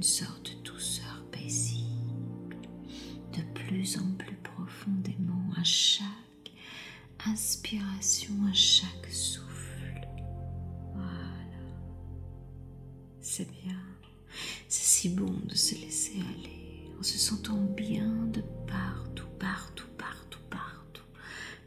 [0.00, 2.56] une sorte de douceur paisible,
[3.34, 6.06] de plus en plus profondément à chaque
[7.26, 10.00] inspiration, à chaque souffle.
[10.94, 11.68] Voilà.
[13.20, 13.76] C'est bien.
[14.68, 20.40] C'est si bon de se laisser aller en se sentant bien de partout, partout, partout,
[20.48, 21.04] partout,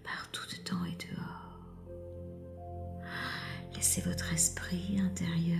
[0.03, 1.59] partout dedans et dehors.
[3.75, 5.59] Laissez votre esprit intérieur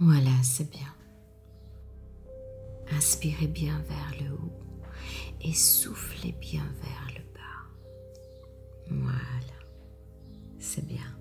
[0.00, 0.94] Voilà, c'est bien.
[2.92, 4.52] Inspirez bien vers le haut
[5.40, 9.00] et soufflez bien vers le bas.
[9.02, 9.58] Voilà,
[10.58, 11.16] c'est bien.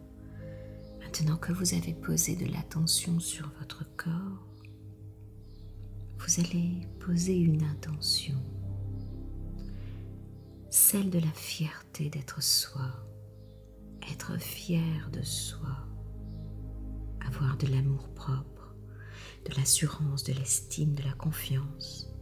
[0.99, 4.45] Maintenant que vous avez posé de l'attention sur votre corps,
[6.19, 8.37] vous allez poser une intention,
[10.69, 12.91] celle de la fierté d'être soi,
[14.11, 15.87] être fier de soi,
[17.25, 18.56] avoir de l'amour propre
[19.49, 22.13] de l'assurance, de l'estime, de la confiance.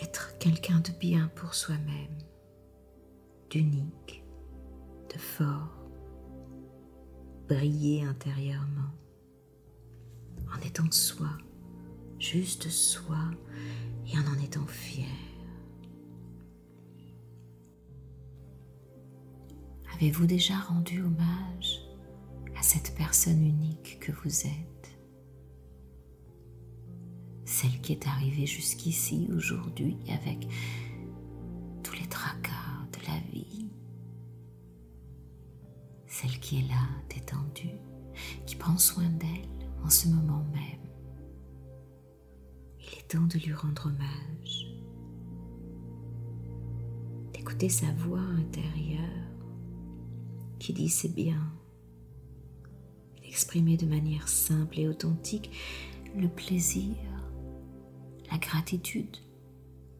[0.00, 2.18] Être quelqu'un de bien pour soi-même,
[3.50, 4.24] d'unique,
[5.12, 5.76] de fort,
[7.48, 8.90] briller intérieurement,
[10.54, 11.30] en étant soi,
[12.18, 13.18] juste soi
[14.06, 15.06] et en en étant fier.
[19.94, 21.81] Avez-vous déjà rendu hommage
[22.72, 24.98] cette personne unique que vous êtes,
[27.44, 30.48] celle qui est arrivée jusqu'ici aujourd'hui avec
[31.82, 33.68] tous les tracas de la vie,
[36.06, 37.76] celle qui est là, détendue,
[38.46, 40.88] qui prend soin d'elle en ce moment même.
[42.80, 44.74] Il est temps de lui rendre hommage,
[47.34, 49.28] d'écouter sa voix intérieure
[50.58, 51.52] qui dit c'est bien,
[53.32, 55.50] exprimer de manière simple et authentique
[56.14, 56.94] le plaisir,
[58.30, 59.16] la gratitude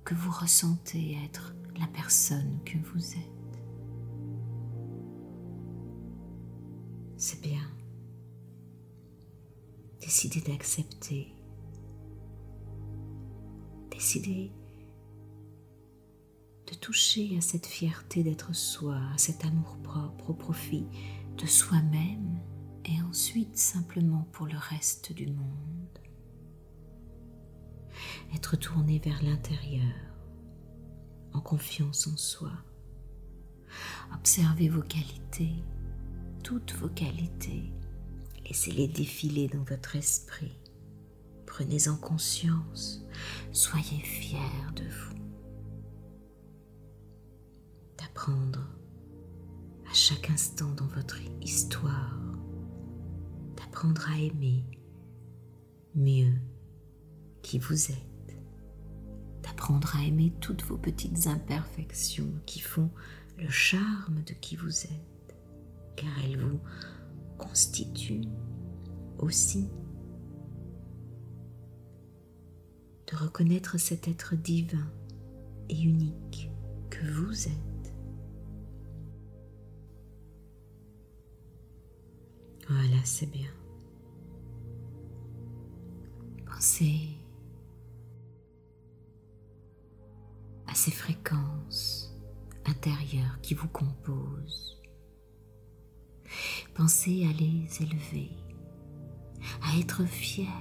[0.04, 3.62] que vous ressentez être la personne que vous êtes.
[7.16, 7.70] C'est bien.
[10.02, 11.34] Décidez d'accepter.
[13.90, 14.52] Décidez
[16.66, 20.84] de toucher à cette fierté d'être soi, à cet amour propre au profit
[21.38, 22.38] de soi-même
[22.84, 25.98] et ensuite simplement pour le reste du monde.
[28.34, 29.94] Être tourné vers l'intérieur,
[31.32, 32.52] en confiance en soi.
[34.14, 35.54] Observez vos qualités,
[36.42, 37.72] toutes vos qualités.
[38.44, 40.58] Laissez-les défiler dans votre esprit.
[41.46, 43.04] Prenez-en conscience.
[43.52, 44.38] Soyez fiers
[44.74, 45.14] de vous.
[47.98, 48.66] D'apprendre
[49.90, 52.21] à chaque instant dans votre histoire
[53.72, 54.62] d'apprendre à aimer
[55.94, 56.34] mieux
[57.40, 58.36] qui vous êtes,
[59.42, 62.90] d'apprendre à aimer toutes vos petites imperfections qui font
[63.38, 65.36] le charme de qui vous êtes,
[65.96, 66.60] car elles vous
[67.38, 68.28] constituent
[69.18, 69.70] aussi.
[73.10, 74.86] De reconnaître cet être divin
[75.70, 76.50] et unique
[76.90, 77.72] que vous êtes
[82.68, 83.61] Voilà, c'est bien.
[86.62, 87.08] Pensez
[90.68, 92.16] à ces fréquences
[92.66, 94.80] intérieures qui vous composent.
[96.72, 98.30] Pensez à les élever,
[99.60, 100.52] à être fier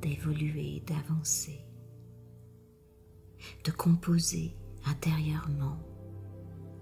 [0.00, 1.66] d'évoluer, d'avancer,
[3.64, 4.54] de composer
[4.86, 5.80] intérieurement,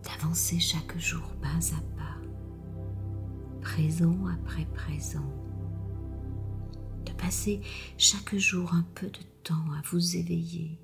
[0.02, 2.20] d'avancer chaque jour pas à pas
[3.62, 5.32] présent après présent,
[7.20, 7.60] de passer
[7.98, 10.78] chaque jour un peu de temps à vous éveiller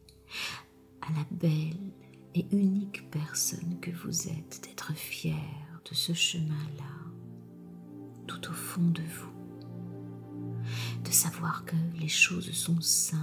[1.02, 1.92] à la belle
[2.34, 5.34] et unique personne que vous êtes, d'être fier
[5.88, 6.84] de ce chemin-là,
[8.26, 10.62] tout au fond de vous,
[11.04, 13.22] de savoir que les choses sont simples,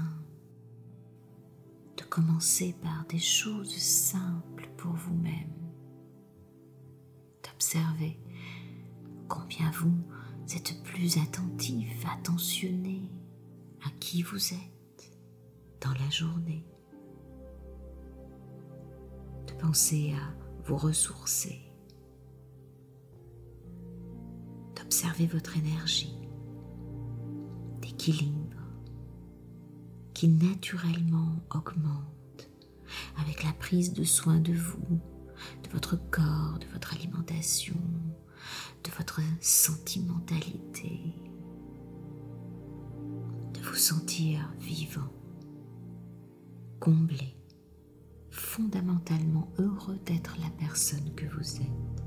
[1.98, 5.54] de commencer par des choses simples pour vous-même,
[7.44, 8.20] d'observer
[9.28, 9.98] combien vous
[10.50, 13.10] êtes plus attentif, attentionné
[13.86, 15.18] à qui vous êtes
[15.82, 16.66] dans la journée.
[19.48, 20.34] De penser à
[20.66, 21.62] vous ressourcer,
[24.76, 26.18] d'observer votre énergie
[27.82, 28.58] d'équilibre
[30.14, 32.50] qui naturellement augmente
[33.18, 35.00] avec la prise de soin de vous,
[35.64, 37.76] de votre corps, de votre alimentation,
[38.84, 41.00] de votre sentimentalité,
[43.54, 45.12] de vous sentir vivant,
[46.80, 47.36] comblé,
[48.30, 52.04] fondamentalement heureux d'être la personne que vous êtes.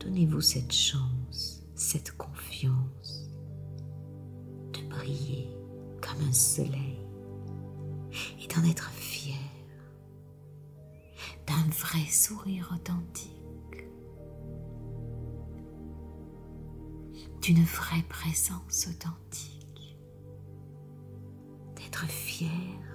[0.00, 3.28] Donnez-vous cette chance, cette confiance
[4.72, 5.48] de briller
[6.00, 6.98] comme un soleil
[8.40, 9.36] et d'en être fier,
[11.46, 13.35] d'un vrai sourire authentique,
[17.46, 19.96] d'une vraie présence authentique,
[21.76, 22.50] d'être fier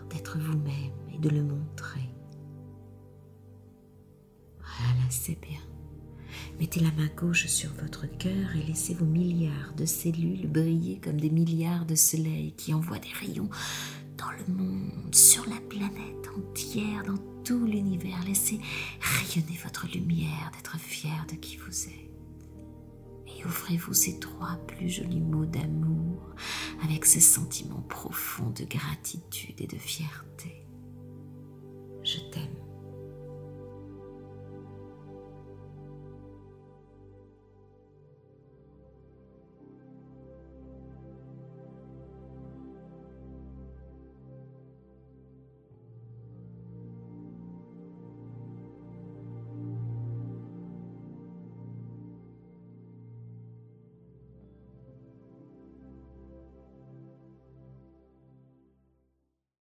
[0.10, 2.10] d'être vous-même et de le montrer.
[4.60, 5.62] Voilà, c'est bien.
[6.60, 11.22] Mettez la main gauche sur votre cœur et laissez vos milliards de cellules briller comme
[11.22, 13.50] des milliards de soleils qui envoient des rayons
[14.18, 18.22] dans le monde, sur la planète entière, dans tout l'univers.
[18.28, 18.60] Laissez
[19.00, 22.11] rayonner votre lumière d'être fier de qui vous êtes
[23.46, 26.36] offrez-vous ces trois plus jolis mots d'amour
[26.84, 30.66] avec ces sentiments profonds de gratitude et de fierté.